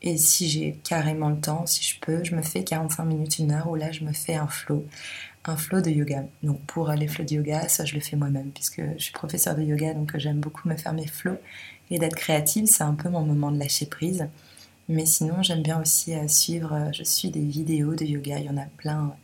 Et 0.00 0.16
si 0.16 0.48
j'ai 0.48 0.78
carrément 0.84 1.28
le 1.28 1.40
temps, 1.40 1.66
si 1.66 1.82
je 1.82 1.98
peux, 2.00 2.22
je 2.22 2.34
me 2.36 2.42
fais 2.42 2.62
45 2.62 3.04
minutes, 3.04 3.38
une 3.38 3.50
heure, 3.52 3.68
où 3.68 3.74
là 3.74 3.90
je 3.90 4.04
me 4.04 4.12
fais 4.12 4.36
un 4.36 4.46
flow, 4.46 4.86
un 5.44 5.56
flow 5.56 5.80
de 5.80 5.90
yoga. 5.90 6.24
Donc 6.42 6.60
pour 6.62 6.90
les 6.92 7.08
flows 7.08 7.24
de 7.24 7.34
yoga, 7.34 7.68
ça 7.68 7.84
je 7.84 7.94
le 7.94 8.00
fais 8.00 8.16
moi-même, 8.16 8.50
puisque 8.52 8.80
je 8.96 9.02
suis 9.02 9.12
professeur 9.12 9.56
de 9.56 9.62
yoga, 9.62 9.94
donc 9.94 10.16
j'aime 10.16 10.38
beaucoup 10.38 10.68
me 10.68 10.76
faire 10.76 10.92
mes 10.92 11.06
flows. 11.06 11.38
Et 11.90 11.98
d'être 11.98 12.16
créative, 12.16 12.66
c'est 12.66 12.84
un 12.84 12.94
peu 12.94 13.08
mon 13.08 13.22
moment 13.22 13.50
de 13.50 13.58
lâcher 13.58 13.86
prise. 13.86 14.28
Mais 14.88 15.04
sinon, 15.04 15.42
j'aime 15.42 15.62
bien 15.62 15.80
aussi 15.80 16.14
euh, 16.14 16.28
suivre, 16.28 16.72
euh, 16.72 16.90
je 16.92 17.02
suis 17.02 17.30
des 17.30 17.44
vidéos 17.44 17.94
de 17.94 18.04
yoga, 18.04 18.38
il 18.38 18.46
y 18.46 18.50
en 18.50 18.56
a 18.56 18.64
plein. 18.78 19.14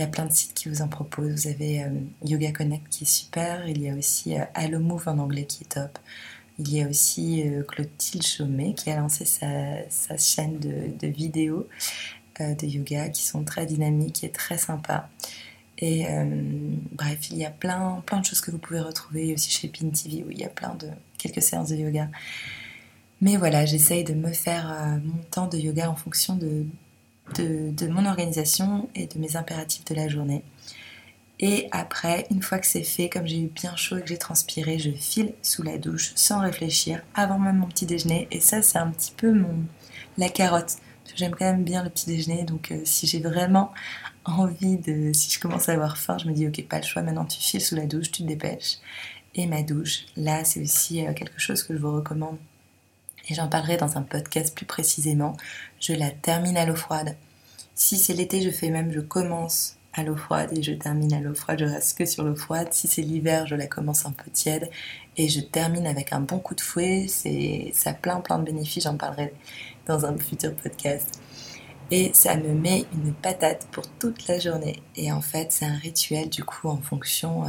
Il 0.00 0.04
y 0.04 0.06
a 0.06 0.08
plein 0.08 0.24
de 0.24 0.32
sites 0.32 0.54
qui 0.54 0.70
vous 0.70 0.80
en 0.80 0.88
proposent. 0.88 1.42
Vous 1.42 1.48
avez 1.48 1.84
euh, 1.84 1.90
Yoga 2.24 2.52
Connect 2.52 2.88
qui 2.88 3.04
est 3.04 3.06
super. 3.06 3.68
Il 3.68 3.82
y 3.82 3.90
a 3.90 3.94
aussi 3.94 4.34
Hello 4.54 4.80
Move 4.80 5.06
en 5.08 5.18
anglais 5.18 5.44
qui 5.44 5.64
est 5.64 5.66
top. 5.66 5.98
Il 6.58 6.72
y 6.72 6.80
a 6.82 6.88
aussi 6.88 7.44
Clotilde 7.68 8.24
Chaumet 8.24 8.72
qui 8.72 8.90
a 8.90 8.96
lancé 8.96 9.26
sa, 9.26 10.16
chaîne 10.16 10.58
de, 10.58 11.06
vidéos 11.06 11.68
de 12.38 12.66
yoga 12.66 13.10
qui 13.10 13.22
sont 13.22 13.44
très 13.44 13.66
dynamiques 13.66 14.24
et 14.24 14.30
très 14.30 14.56
sympas. 14.56 15.10
Et 15.76 16.06
bref, 16.92 17.30
il 17.30 17.36
y 17.36 17.44
a 17.44 17.50
plein, 17.50 18.02
plein 18.06 18.20
de 18.20 18.24
choses 18.24 18.40
que 18.40 18.50
vous 18.50 18.58
pouvez 18.58 18.80
retrouver 18.80 19.34
aussi 19.34 19.50
chez 19.50 19.68
Pin 19.68 19.90
TV 19.90 20.24
où 20.24 20.30
il 20.30 20.38
y 20.38 20.44
a 20.44 20.48
plein 20.48 20.74
de 20.76 20.88
quelques 21.18 21.42
séances 21.42 21.68
de 21.68 21.76
yoga. 21.76 22.08
Mais 23.20 23.36
voilà, 23.36 23.66
j'essaye 23.66 24.04
de 24.04 24.14
me 24.14 24.32
faire 24.32 24.72
euh, 24.72 24.98
mon 25.04 25.22
temps 25.30 25.46
de 25.46 25.58
yoga 25.58 25.90
en 25.90 25.94
fonction 25.94 26.36
de, 26.36 26.64
de, 27.36 27.86
mon 27.88 28.06
organisation 28.06 28.88
et 28.94 29.06
de 29.06 29.18
mes 29.18 29.36
impératifs 29.36 29.84
de 29.84 29.94
la 29.94 30.08
journée. 30.08 30.42
Et 31.38 31.68
après, 31.72 32.26
une 32.30 32.42
fois 32.42 32.58
que 32.58 32.66
c'est 32.66 32.82
fait, 32.82 33.08
comme 33.08 33.26
j'ai 33.26 33.40
eu 33.40 33.48
bien 33.48 33.74
chaud 33.74 33.96
et 33.96 34.02
que 34.02 34.08
j'ai 34.08 34.18
transpiré, 34.18 34.78
je 34.78 34.90
file 34.90 35.32
sous 35.40 35.62
la 35.62 35.78
douche 35.78 36.12
sans 36.14 36.40
réfléchir, 36.40 37.02
avant 37.14 37.38
même 37.38 37.58
mon 37.58 37.66
petit 37.66 37.86
déjeuner. 37.86 38.28
Et 38.30 38.40
ça, 38.40 38.60
c'est 38.60 38.78
un 38.78 38.90
petit 38.90 39.12
peu 39.16 39.32
mon 39.32 39.54
la 40.18 40.28
carotte. 40.28 40.76
J'aime 41.16 41.34
quand 41.34 41.46
même 41.46 41.64
bien 41.64 41.82
le 41.82 41.90
petit 41.90 42.06
déjeuner, 42.06 42.44
donc 42.44 42.70
euh, 42.70 42.80
si 42.84 43.06
j'ai 43.06 43.20
vraiment 43.20 43.72
envie 44.24 44.76
de... 44.76 45.12
Si 45.12 45.30
je 45.30 45.40
commence 45.40 45.68
à 45.68 45.72
avoir 45.72 45.96
faim, 45.96 46.18
je 46.18 46.28
me 46.28 46.32
dis 46.32 46.46
ok, 46.46 46.66
pas 46.68 46.78
le 46.78 46.84
choix, 46.84 47.02
maintenant 47.02 47.24
tu 47.24 47.40
files 47.40 47.60
sous 47.60 47.74
la 47.74 47.86
douche, 47.86 48.10
tu 48.12 48.22
te 48.22 48.28
dépêches. 48.28 48.78
Et 49.34 49.46
ma 49.46 49.62
douche, 49.62 50.06
là, 50.16 50.44
c'est 50.44 50.60
aussi 50.60 51.06
euh, 51.06 51.12
quelque 51.14 51.40
chose 51.40 51.62
que 51.62 51.74
je 51.74 51.80
vous 51.80 51.92
recommande 51.92 52.36
et 53.30 53.34
j'en 53.34 53.48
parlerai 53.48 53.76
dans 53.76 53.96
un 53.96 54.02
podcast 54.02 54.54
plus 54.54 54.66
précisément. 54.66 55.36
Je 55.78 55.92
la 55.92 56.10
termine 56.10 56.56
à 56.56 56.66
l'eau 56.66 56.74
froide. 56.74 57.16
Si 57.74 57.96
c'est 57.96 58.12
l'été, 58.12 58.42
je 58.42 58.50
fais 58.50 58.70
même, 58.70 58.92
je 58.92 59.00
commence 59.00 59.76
à 59.92 60.02
l'eau 60.02 60.16
froide 60.16 60.56
et 60.56 60.62
je 60.62 60.72
termine 60.72 61.12
à 61.12 61.20
l'eau 61.20 61.34
froide, 61.34 61.58
je 61.60 61.64
reste 61.64 61.98
que 61.98 62.04
sur 62.04 62.24
l'eau 62.24 62.36
froide. 62.36 62.68
Si 62.72 62.88
c'est 62.88 63.02
l'hiver, 63.02 63.46
je 63.46 63.54
la 63.54 63.66
commence 63.66 64.06
un 64.06 64.12
peu 64.12 64.30
tiède 64.30 64.70
et 65.16 65.28
je 65.28 65.40
termine 65.40 65.86
avec 65.86 66.12
un 66.12 66.20
bon 66.20 66.38
coup 66.38 66.54
de 66.54 66.60
fouet. 66.60 67.06
C'est, 67.08 67.70
ça 67.74 67.90
a 67.90 67.94
plein 67.94 68.20
plein 68.20 68.38
de 68.38 68.44
bénéfices, 68.44 68.84
j'en 68.84 68.96
parlerai 68.96 69.32
dans 69.86 70.04
un 70.04 70.16
futur 70.18 70.54
podcast. 70.54 71.20
Et 71.90 72.12
ça 72.14 72.36
me 72.36 72.52
met 72.52 72.84
une 72.92 73.12
patate 73.14 73.66
pour 73.72 73.84
toute 73.98 74.28
la 74.28 74.38
journée. 74.38 74.80
Et 74.94 75.10
en 75.10 75.20
fait, 75.20 75.50
c'est 75.50 75.64
un 75.64 75.76
rituel 75.76 76.28
du 76.28 76.44
coup 76.44 76.68
en 76.68 76.76
fonction 76.76 77.44
euh, 77.44 77.48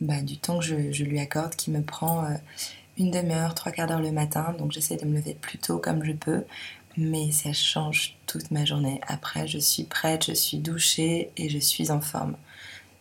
bah, 0.00 0.20
du 0.20 0.36
temps 0.36 0.58
que 0.58 0.64
je, 0.64 1.04
lui 1.04 1.18
accorde 1.18 1.56
qui 1.56 1.70
me 1.70 1.80
prend 1.80 2.24
euh, 2.24 2.34
une 2.98 3.10
demi-heure, 3.10 3.54
trois 3.54 3.72
quarts 3.72 3.86
d'heure 3.86 4.00
le 4.00 4.12
matin. 4.12 4.54
Donc 4.58 4.72
j'essaie 4.72 4.96
de 4.96 5.04
me 5.04 5.16
lever 5.16 5.34
plus 5.34 5.58
tôt 5.58 5.78
comme 5.78 6.04
je 6.04 6.12
peux 6.12 6.44
mais 6.96 7.30
ça 7.30 7.52
change 7.52 8.16
toute 8.26 8.50
ma 8.50 8.64
journée. 8.64 9.00
Après, 9.06 9.46
je 9.46 9.58
suis 9.58 9.84
prête, 9.84 10.26
je 10.26 10.32
suis 10.32 10.58
douchée 10.58 11.30
et 11.36 11.48
je 11.48 11.58
suis 11.58 11.90
en 11.90 12.00
forme. 12.00 12.36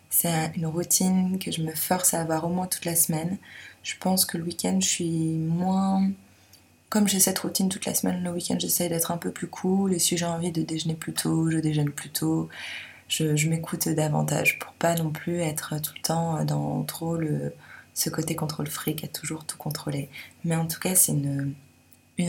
C'est 0.10 0.52
une 0.56 0.66
routine 0.66 1.40
que 1.40 1.52
je 1.52 1.62
me 1.62 1.74
force 1.74 2.14
à 2.14 2.22
avoir 2.22 2.46
au 2.46 2.50
moins 2.50 2.68
toute 2.68 2.86
la 2.86 2.96
semaine. 2.96 3.38
Je 3.84 3.96
pense 4.00 4.26
que 4.26 4.38
le 4.38 4.44
week-end, 4.44 4.80
je 4.82 4.88
suis 4.88 5.36
moins... 5.36 6.10
Comme 6.90 7.08
j'ai 7.08 7.20
cette 7.20 7.40
routine 7.40 7.68
toute 7.68 7.86
la 7.86 7.94
semaine, 7.94 8.24
le 8.24 8.32
week-end, 8.32 8.56
j'essaie 8.60 8.88
d'être 8.88 9.12
un 9.12 9.18
peu 9.18 9.32
plus 9.32 9.48
cool. 9.48 9.94
Et 9.94 10.00
si 10.00 10.18
j'ai 10.18 10.26
envie 10.26 10.52
de 10.52 10.62
déjeuner 10.62 10.96
plus 10.96 11.14
tôt, 11.14 11.50
je 11.50 11.58
déjeune 11.58 11.92
plus 11.92 12.10
tôt. 12.10 12.50
Je, 13.08 13.50
m'écoute 13.50 13.88
davantage 13.90 14.60
pour 14.60 14.72
pas 14.74 14.96
non 14.96 15.12
plus 15.12 15.40
être 15.40 15.80
tout 15.82 15.94
le 15.96 16.02
temps 16.02 16.44
dans 16.46 16.84
trop 16.84 17.18
le, 17.18 17.54
ce 17.96 18.10
côté 18.10 18.36
contrôle 18.36 18.68
fric 18.68 19.04
à 19.04 19.08
toujours 19.08 19.46
tout 19.46 19.58
contrôler. 19.58 20.10
Mais 20.44 20.56
en 20.56 20.68
tout 20.68 20.80
cas, 20.80 20.94
c'est 20.94 21.14
une, 21.14 21.56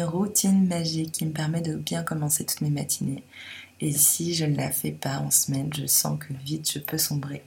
routine 0.02 0.66
magique 0.66 1.12
qui 1.12 1.26
me 1.26 1.32
permet 1.32 1.61
de 1.61 1.76
bien 1.76 2.02
commencer 2.02 2.46
toutes 2.46 2.62
mes 2.62 2.70
matinées. 2.70 3.23
Et 3.80 3.92
si 3.92 4.35
je 4.35 4.46
ne 4.46 4.56
la 4.56 4.70
fais 4.70 4.92
pas 4.92 5.18
en 5.18 5.30
semaine, 5.30 5.70
je 5.76 5.87
sens 5.87 6.18
que 6.18 6.32
vite 6.32 6.73
je 6.73 6.78
peux 6.78 6.99
sombrer. 6.99 7.44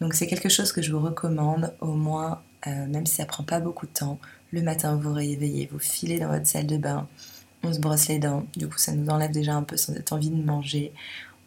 Donc 0.00 0.14
c'est 0.14 0.26
quelque 0.26 0.48
chose 0.48 0.72
que 0.72 0.82
je 0.82 0.92
vous 0.92 1.00
recommande, 1.00 1.74
au 1.80 1.94
moins, 1.94 2.42
euh, 2.66 2.86
même 2.86 3.06
si 3.06 3.16
ça 3.16 3.26
prend 3.26 3.42
pas 3.42 3.60
beaucoup 3.60 3.86
de 3.86 3.92
temps. 3.92 4.18
Le 4.52 4.62
matin, 4.62 4.96
vous 4.96 5.12
réveillez, 5.12 5.68
vous 5.72 5.78
filez 5.78 6.20
dans 6.20 6.28
votre 6.28 6.46
salle 6.46 6.66
de 6.66 6.76
bain, 6.76 7.08
on 7.62 7.72
se 7.72 7.80
brosse 7.80 8.08
les 8.08 8.18
dents. 8.18 8.46
Du 8.56 8.68
coup, 8.68 8.78
ça 8.78 8.92
nous 8.92 9.08
enlève 9.08 9.32
déjà 9.32 9.54
un 9.54 9.62
peu 9.62 9.76
cette 9.76 10.12
envie 10.12 10.30
de 10.30 10.42
manger. 10.42 10.92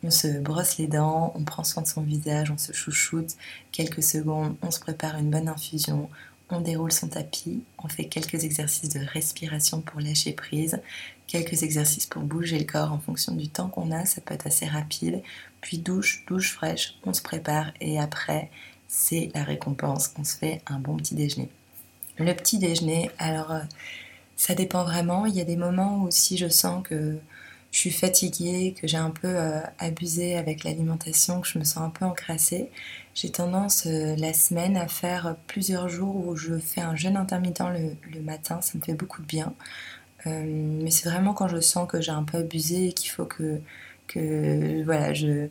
On 0.03 0.11
se 0.11 0.27
brosse 0.39 0.77
les 0.77 0.87
dents, 0.87 1.33
on 1.35 1.43
prend 1.43 1.63
soin 1.63 1.83
de 1.83 1.87
son 1.87 2.01
visage, 2.01 2.51
on 2.51 2.57
se 2.57 2.71
chouchoute. 2.71 3.35
Quelques 3.71 4.03
secondes, 4.03 4.55
on 4.61 4.71
se 4.71 4.79
prépare 4.79 5.17
une 5.17 5.31
bonne 5.31 5.49
infusion, 5.49 6.09
on 6.49 6.61
déroule 6.61 6.91
son 6.91 7.07
tapis, 7.07 7.63
on 7.83 7.87
fait 7.87 8.05
quelques 8.05 8.43
exercices 8.43 8.89
de 8.89 8.99
respiration 8.99 9.81
pour 9.81 9.99
lâcher 9.99 10.33
prise, 10.33 10.79
quelques 11.25 11.63
exercices 11.63 12.05
pour 12.05 12.21
bouger 12.21 12.57
le 12.57 12.65
corps 12.65 12.93
en 12.93 12.99
fonction 12.99 13.35
du 13.35 13.49
temps 13.49 13.67
qu'on 13.67 13.91
a, 13.91 14.05
ça 14.05 14.21
peut 14.21 14.33
être 14.33 14.47
assez 14.47 14.65
rapide, 14.65 15.21
puis 15.61 15.77
douche, 15.77 16.23
douche 16.27 16.53
fraîche, 16.53 16.95
on 17.03 17.13
se 17.13 17.21
prépare 17.21 17.71
et 17.81 17.99
après 17.99 18.49
c'est 18.87 19.29
la 19.35 19.43
récompense, 19.43 20.13
on 20.17 20.23
se 20.23 20.37
fait 20.37 20.61
un 20.67 20.79
bon 20.79 20.95
petit 20.95 21.15
déjeuner. 21.15 21.49
Le 22.17 22.33
petit 22.33 22.57
déjeuner, 22.57 23.11
alors 23.19 23.51
euh, 23.51 23.61
ça 24.37 24.55
dépend 24.55 24.83
vraiment, 24.83 25.25
il 25.25 25.35
y 25.35 25.41
a 25.41 25.45
des 25.45 25.57
moments 25.57 26.03
où 26.03 26.11
si 26.11 26.37
je 26.37 26.47
sens 26.47 26.81
que 26.87 27.17
je 27.71 27.79
suis 27.79 27.91
fatiguée, 27.91 28.73
que 28.79 28.87
j'ai 28.87 28.97
un 28.97 29.09
peu 29.09 29.27
euh, 29.27 29.59
abusé 29.79 30.35
avec 30.35 30.63
l'alimentation, 30.63 31.41
que 31.41 31.47
je 31.47 31.59
me 31.59 31.63
sens 31.63 31.83
un 31.83 31.89
peu 31.89 32.05
encrassée, 32.05 32.69
j'ai 33.13 33.29
tendance 33.31 33.85
euh, 33.87 34.15
la 34.15 34.33
semaine 34.33 34.77
à 34.77 34.87
faire 34.87 35.35
plusieurs 35.47 35.89
jours 35.89 36.15
où 36.15 36.35
je 36.35 36.57
fais 36.57 36.81
un 36.81 36.95
jeûne 36.95 37.17
intermittent 37.17 37.63
le, 38.13 38.21
matin, 38.21 38.61
ça 38.61 38.77
me 38.77 38.83
fait 38.83 38.93
beaucoup 38.93 39.21
de 39.21 39.27
bien. 39.27 39.53
Euh, 40.25 40.43
mais 40.45 40.91
c'est 40.91 41.09
vraiment 41.09 41.33
quand 41.33 41.47
je 41.47 41.59
sens 41.59 41.87
que 41.87 42.01
j'ai 42.01 42.11
un 42.11 42.23
peu 42.23 42.39
abusé 42.39 42.87
et 42.87 42.93
qu'il 42.93 43.11
faut 43.11 43.25
que, 43.25 43.59
que 44.07 44.83
voilà, 44.83 45.13
je 45.13 45.47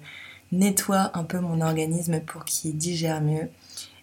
nettoie 0.53 1.11
un 1.15 1.25
peu 1.25 1.41
mon 1.41 1.61
organisme 1.61 2.21
pour 2.21 2.45
qu'il 2.45 2.77
digère 2.77 3.21
mieux. 3.21 3.49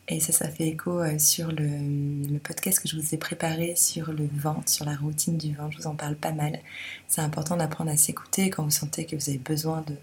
Et 0.09 0.19
ça, 0.19 0.33
ça 0.33 0.49
fait 0.49 0.67
écho 0.67 0.99
euh, 0.99 1.17
sur 1.17 1.49
le, 1.51 2.37
podcast 2.39 2.81
que 2.81 2.89
je 2.89 2.97
vous 2.97 3.15
ai 3.15 3.17
préparé 3.17 3.75
sur 3.77 4.11
le 4.11 4.27
ventre, 4.33 4.69
sur 4.69 4.85
la 4.85 4.95
routine 4.95 5.37
du 5.37 5.55
ventre. 5.55 5.71
Je 5.71 5.77
vous 5.77 5.87
en 5.87 5.95
parle 5.95 6.15
pas 6.15 6.33
mal. 6.33 6.59
C'est 7.07 7.21
important 7.21 7.55
d'apprendre 7.55 7.89
à 7.89 7.95
s'écouter 7.95 8.49
quand 8.49 8.63
vous 8.63 8.69
sentez 8.69 9.05
que 9.05 9.15
vous 9.15 9.29
avez 9.29 9.37
besoin 9.37 9.83
de, 9.87 9.95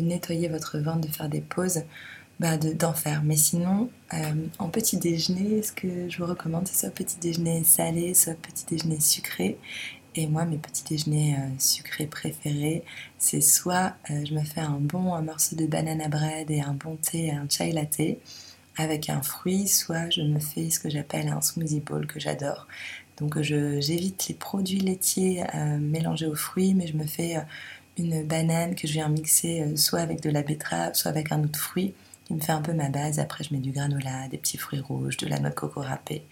nettoyer 0.00 0.48
votre 0.48 0.78
ventre, 0.78 1.06
de 1.06 1.12
faire 1.12 1.28
des 1.28 1.42
pauses, 1.42 1.82
bah 2.40 2.56
d'en 2.56 2.94
faire. 2.94 3.22
Mais 3.22 3.36
sinon, 3.36 3.90
euh, 4.12 4.18
en 4.58 4.68
petit 4.68 4.96
déjeuner, 4.96 5.62
ce 5.62 5.72
que 5.72 6.08
je 6.08 6.18
vous 6.18 6.26
recommande, 6.26 6.66
c'est 6.66 6.86
soit 6.86 6.90
petit 6.90 7.18
déjeuner 7.20 7.62
salé, 7.64 8.14
soit 8.14 8.34
petit 8.34 8.64
déjeuner 8.66 8.98
sucré. 8.98 9.58
Et 10.16 10.26
moi, 10.26 10.46
mes 10.46 10.56
petits 10.56 10.82
déjeuners 10.84 11.36
euh, 11.36 11.48
sucrés 11.58 12.06
préférés, 12.06 12.82
c'est 13.18 13.40
soit 13.40 13.94
je 14.08 14.34
me 14.34 14.42
fais 14.42 14.60
un 14.60 14.78
bon 14.80 15.20
morceau 15.22 15.54
de 15.54 15.66
banana 15.66 16.08
bread 16.08 16.50
et 16.50 16.60
un 16.60 16.74
bon 16.74 16.96
thé, 16.96 17.30
un 17.30 17.46
chai 17.48 17.70
latte 17.72 18.00
avec 18.76 19.08
un 19.08 19.22
fruit, 19.22 19.68
soit 19.68 20.10
je 20.10 20.22
me 20.22 20.40
fais 20.40 20.70
ce 20.70 20.78
que 20.80 20.90
j'appelle 20.90 21.28
un 21.28 21.40
smoothie 21.40 21.80
bowl 21.80 22.06
que 22.06 22.20
j'adore. 22.20 22.66
Donc 23.18 23.40
j'évite 23.40 24.26
les 24.28 24.34
produits 24.34 24.80
laitiers 24.80 25.44
euh, 25.54 25.78
mélangés 25.78 26.26
aux 26.26 26.34
fruits, 26.34 26.74
mais 26.74 26.86
je 26.86 26.96
me 26.96 27.06
fais 27.06 27.36
euh, 27.36 27.40
une 27.96 28.24
banane 28.24 28.74
que 28.74 28.88
je 28.88 28.94
viens 28.94 29.08
mixer 29.08 29.62
euh, 29.62 29.76
soit 29.76 30.00
avec 30.00 30.20
de 30.20 30.30
la 30.30 30.42
betterave, 30.42 30.94
soit 30.94 31.10
avec 31.10 31.30
un 31.30 31.44
autre 31.44 31.58
fruit 31.58 31.94
qui 32.24 32.34
me 32.34 32.40
fait 32.40 32.52
un 32.52 32.62
peu 32.62 32.72
ma 32.72 32.88
base. 32.88 33.20
Après, 33.20 33.44
je 33.44 33.54
mets 33.54 33.60
du 33.60 33.70
granola, 33.70 34.28
des 34.28 34.38
petits 34.38 34.58
fruits 34.58 34.80
rouges, 34.80 35.16
de 35.18 35.28
la 35.28 35.38
noix 35.38 35.50
de 35.50 35.54
coco 35.54 35.80
râpée. 35.80 36.24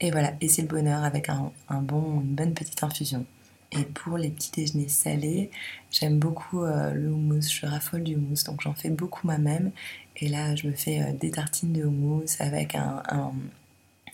Et 0.00 0.10
voilà, 0.10 0.34
et 0.40 0.48
c'est 0.48 0.62
le 0.62 0.68
bonheur 0.68 1.02
avec 1.02 1.28
un, 1.28 1.50
un, 1.68 1.80
bon, 1.80 2.20
une 2.20 2.34
bonne 2.34 2.54
petite 2.54 2.82
infusion. 2.84 3.26
Et 3.72 3.84
pour 3.84 4.18
les 4.18 4.28
petits 4.28 4.50
déjeuners 4.52 4.88
salés, 4.88 5.50
j'aime 5.90 6.18
beaucoup 6.18 6.64
le 6.64 7.08
houmous, 7.08 7.48
je 7.48 7.66
raffole 7.66 8.02
du 8.02 8.16
houmous, 8.16 8.44
donc 8.46 8.60
j'en 8.60 8.74
fais 8.74 8.90
beaucoup 8.90 9.26
moi-même. 9.26 9.72
Et 10.16 10.28
là, 10.28 10.54
je 10.54 10.66
me 10.66 10.72
fais 10.72 11.00
euh, 11.00 11.12
des 11.12 11.30
tartines 11.30 11.72
de 11.72 11.84
houmous 11.84 12.36
avec 12.38 12.74
un, 12.74 13.02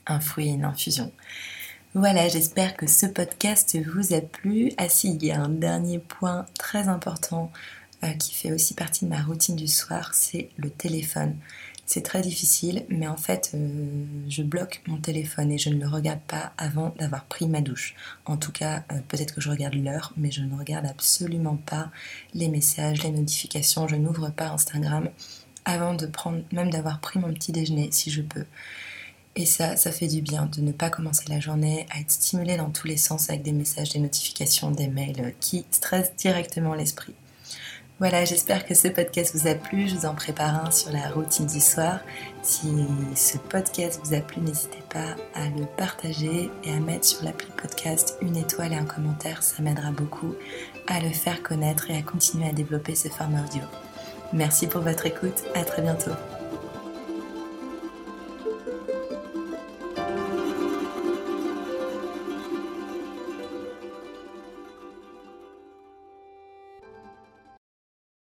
un, 0.06 0.20
fruit 0.20 0.48
et 0.48 0.52
une 0.52 0.64
infusion. 0.64 1.10
Voilà, 1.94 2.28
j'espère 2.28 2.76
que 2.76 2.86
ce 2.86 3.06
podcast 3.06 3.76
vous 3.86 4.14
a 4.14 4.20
plu. 4.20 4.72
Ah 4.78 4.88
si, 4.88 5.14
il 5.14 5.24
y 5.24 5.30
a 5.30 5.40
un 5.40 5.48
dernier 5.48 5.98
point 5.98 6.46
très 6.58 6.88
important 6.88 7.50
euh, 8.04 8.12
qui 8.12 8.34
fait 8.34 8.52
aussi 8.52 8.74
partie 8.74 9.04
de 9.04 9.10
ma 9.10 9.22
routine 9.22 9.56
du 9.56 9.68
soir, 9.68 10.14
c'est 10.14 10.50
le 10.56 10.70
téléphone. 10.70 11.36
C'est 11.88 12.02
très 12.02 12.20
difficile, 12.20 12.84
mais 12.90 13.08
en 13.08 13.16
fait, 13.16 13.52
euh, 13.54 14.04
je 14.28 14.42
bloque 14.42 14.82
mon 14.86 14.98
téléphone 14.98 15.50
et 15.50 15.56
je 15.56 15.70
ne 15.70 15.80
le 15.80 15.88
regarde 15.88 16.20
pas 16.20 16.52
avant 16.58 16.94
d'avoir 16.98 17.24
pris 17.24 17.48
ma 17.48 17.62
douche. 17.62 17.94
En 18.26 18.36
tout 18.36 18.52
cas, 18.52 18.84
peut-être 19.08 19.34
que 19.34 19.40
je 19.40 19.48
regarde 19.48 19.72
l'heure, 19.72 20.12
mais 20.18 20.30
je 20.30 20.42
ne 20.42 20.54
regarde 20.54 20.84
absolument 20.84 21.56
pas 21.56 21.90
les 22.34 22.48
messages, 22.48 23.02
les 23.02 23.10
notifications. 23.10 23.88
Je 23.88 23.96
n'ouvre 23.96 24.28
pas 24.28 24.50
Instagram 24.50 25.08
avant 25.64 25.94
de 25.94 26.04
prendre, 26.04 26.42
même 26.52 26.68
d'avoir 26.68 27.00
pris 27.00 27.18
mon 27.18 27.32
petit 27.32 27.52
déjeuner 27.52 27.88
si 27.90 28.10
je 28.10 28.20
peux. 28.20 28.44
Et 29.34 29.46
ça, 29.46 29.76
ça 29.76 29.90
fait 29.90 30.08
du 30.08 30.20
bien 30.20 30.44
de 30.44 30.60
ne 30.60 30.72
pas 30.72 30.90
commencer 30.90 31.24
la 31.30 31.40
journée 31.40 31.86
à 31.88 32.00
être 32.00 32.10
stimulé 32.10 32.58
dans 32.58 32.68
tous 32.68 32.86
les 32.86 32.98
sens 32.98 33.30
avec 33.30 33.40
des 33.40 33.52
messages, 33.52 33.94
des 33.94 34.00
notifications, 34.00 34.70
des 34.70 34.88
mails 34.88 35.34
qui 35.40 35.64
stressent 35.70 36.14
directement 36.16 36.74
l'esprit. 36.74 37.14
Voilà, 38.00 38.24
j'espère 38.24 38.64
que 38.64 38.74
ce 38.74 38.86
podcast 38.86 39.34
vous 39.34 39.48
a 39.48 39.54
plu. 39.54 39.88
Je 39.88 39.96
vous 39.96 40.06
en 40.06 40.14
prépare 40.14 40.64
un 40.64 40.70
sur 40.70 40.92
la 40.92 41.08
routine 41.10 41.46
du 41.46 41.58
soir. 41.58 41.98
Si 42.42 42.68
ce 43.16 43.38
podcast 43.38 44.00
vous 44.04 44.14
a 44.14 44.20
plu, 44.20 44.40
n'hésitez 44.40 44.84
pas 44.88 45.16
à 45.34 45.48
le 45.48 45.66
partager 45.76 46.48
et 46.62 46.72
à 46.72 46.78
mettre 46.78 47.06
sur 47.06 47.24
l'appli 47.24 47.48
podcast 47.60 48.16
une 48.22 48.36
étoile 48.36 48.72
et 48.72 48.76
un 48.76 48.84
commentaire. 48.84 49.42
Ça 49.42 49.62
m'aidera 49.62 49.90
beaucoup 49.90 50.36
à 50.86 51.00
le 51.00 51.10
faire 51.10 51.42
connaître 51.42 51.90
et 51.90 51.96
à 51.96 52.02
continuer 52.02 52.48
à 52.48 52.52
développer 52.52 52.94
ce 52.94 53.08
format 53.08 53.44
audio. 53.44 53.62
Merci 54.32 54.68
pour 54.68 54.82
votre 54.82 55.06
écoute, 55.06 55.42
à 55.56 55.64
très 55.64 55.82
bientôt. 55.82 56.12